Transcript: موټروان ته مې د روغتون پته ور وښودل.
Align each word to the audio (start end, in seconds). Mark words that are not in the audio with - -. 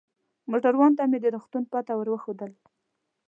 موټروان 0.49 0.91
ته 0.97 1.03
مې 1.09 1.17
د 1.21 1.25
روغتون 1.35 1.63
پته 1.71 1.93
ور 1.95 2.07
وښودل. 2.11 2.51